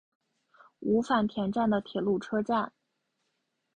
[0.79, 2.73] 五反田站的铁路车站。